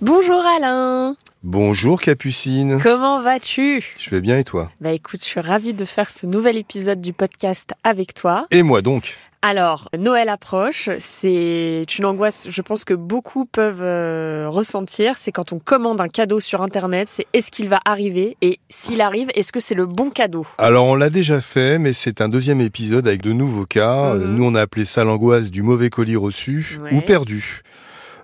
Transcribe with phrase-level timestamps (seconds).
[0.00, 2.78] Bonjour Alain Bonjour Capucine.
[2.82, 3.82] Comment vas-tu?
[3.98, 4.70] Je vais bien et toi?
[4.80, 8.46] Bah écoute, je suis ravie de faire ce nouvel épisode du podcast avec toi.
[8.50, 9.16] Et moi donc?
[9.42, 15.54] Alors, Noël approche, c'est une angoisse, je pense que beaucoup peuvent euh, ressentir, c'est quand
[15.54, 18.36] on commande un cadeau sur Internet, c'est est-ce qu'il va arriver?
[18.42, 20.46] Et s'il arrive, est-ce que c'est le bon cadeau?
[20.58, 24.14] Alors on l'a déjà fait, mais c'est un deuxième épisode avec de nouveaux cas.
[24.14, 24.34] Mhm.
[24.34, 26.94] Nous on a appelé ça l'angoisse du mauvais colis reçu Ouais.
[26.94, 27.62] ou perdu.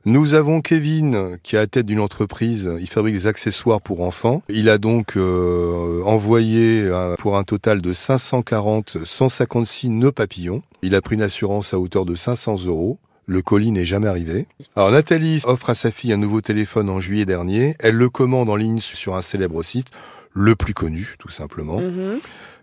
[0.09, 4.03] Nous avons Kevin qui est à la tête d'une entreprise, il fabrique des accessoires pour
[4.03, 4.41] enfants.
[4.49, 10.63] Il a donc euh, envoyé euh, pour un total de 540 156 nœuds papillons.
[10.83, 12.99] Il a pris une assurance à hauteur de 500 euros.
[13.27, 14.47] Le colis n'est jamais arrivé.
[14.77, 17.75] Alors Nathalie offre à sa fille un nouveau téléphone en juillet dernier.
[17.81, 19.89] Elle le commande en ligne sur un célèbre site,
[20.33, 21.81] le plus connu tout simplement.
[21.81, 22.21] Mhm.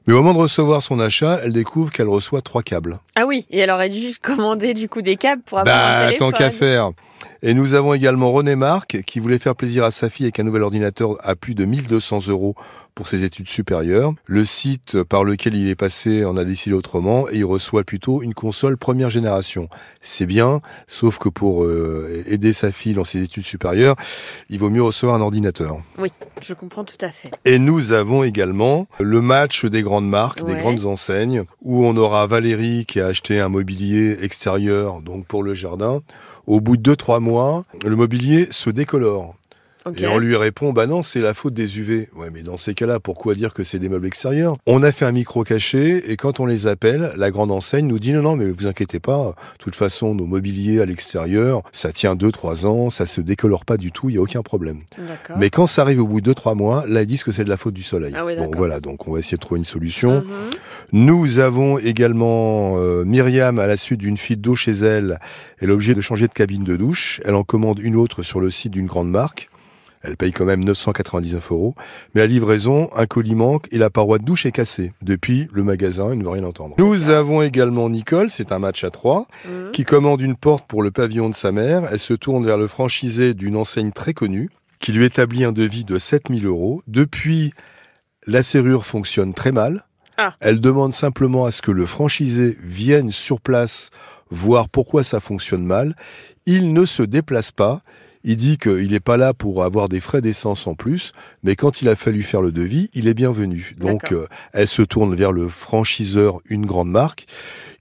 [0.07, 2.99] Mais au moment de recevoir son achat, elle découvre qu'elle reçoit trois câbles.
[3.15, 6.05] Ah oui, et elle aurait dû commander du coup des câbles pour avoir un Bah,
[6.07, 6.31] téléphone.
[6.31, 6.91] tant qu'à faire.
[7.41, 10.43] Et nous avons également René Marc qui voulait faire plaisir à sa fille avec un
[10.43, 12.55] nouvel ordinateur à plus de 1200 euros
[12.95, 14.13] pour ses études supérieures.
[14.25, 18.21] Le site par lequel il est passé en a décidé autrement et il reçoit plutôt
[18.21, 19.67] une console première génération.
[20.01, 23.95] C'est bien, sauf que pour euh, aider sa fille dans ses études supérieures,
[24.49, 25.77] il vaut mieux recevoir un ordinateur.
[25.97, 26.09] Oui,
[26.41, 27.31] je comprends tout à fait.
[27.45, 32.27] Et nous avons également le match des grandes marques, des grandes enseignes, où on aura
[32.27, 36.01] Valérie qui a acheté un mobilier extérieur, donc pour le jardin.
[36.45, 39.35] Au bout de 2-3 mois, le mobilier se décolore.
[39.97, 42.09] Et on lui répond, bah non, c'est la faute des UV.
[42.15, 44.55] Ouais, mais dans ces cas-là, pourquoi dire que c'est des meubles extérieurs?
[44.65, 47.99] On a fait un micro caché et quand on les appelle, la grande enseigne nous
[47.99, 49.33] dit non, non, mais vous inquiétez pas.
[49.57, 53.77] De toute façon, nos mobiliers à l'extérieur, ça tient 2-3 ans, ça se décolore pas
[53.77, 54.81] du tout, il y a aucun problème.
[55.37, 57.49] Mais quand ça arrive au bout de 2-3 mois, là, ils disent que c'est de
[57.49, 58.13] la faute du soleil.
[58.15, 60.21] Ah oui, bon, voilà, donc on va essayer de trouver une solution.
[60.21, 60.49] Mhm.
[60.93, 65.19] Nous avons également euh, Myriam, à la suite d'une fuite d'eau chez elle,
[65.59, 67.21] elle est obligée de changer de cabine de douche.
[67.25, 69.49] Elle en commande une autre sur le site d'une grande marque.
[70.03, 71.75] Elle paye quand même 999 euros.
[72.13, 74.91] Mais à livraison, un colis manque et la paroi de douche est cassée.
[75.01, 76.75] Depuis, le magasin il ne veut rien entendre.
[76.77, 79.71] Nous avons également Nicole, c'est un match à trois, Mhm.
[79.71, 81.87] qui commande une porte pour le pavillon de sa mère.
[81.91, 85.85] Elle se tourne vers le franchisé d'une enseigne très connue, qui lui établit un devis
[85.85, 86.83] de 7000 euros.
[86.87, 87.53] Depuis,
[88.27, 89.83] la serrure fonctionne très mal.
[90.17, 90.35] Ah.
[90.41, 93.89] Elle demande simplement à ce que le franchisé vienne sur place
[94.29, 95.95] voir pourquoi ça fonctionne mal.
[96.45, 97.81] Il ne se déplace pas.
[98.23, 101.11] Il dit qu'il n'est pas là pour avoir des frais d'essence en plus,
[101.43, 103.75] mais quand il a fallu faire le devis, il est bienvenu.
[103.77, 107.25] Donc, euh, elle se tourne vers le franchiseur, une grande marque,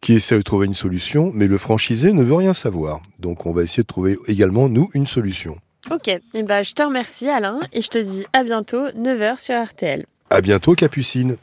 [0.01, 3.01] qui essaie de trouver une solution, mais le franchisé ne veut rien savoir.
[3.21, 5.57] Donc, on va essayer de trouver également, nous, une solution.
[5.91, 9.63] Ok, et ben, je te remercie Alain et je te dis à bientôt 9h sur
[9.63, 10.07] RTL.
[10.31, 11.37] À bientôt, Capucine.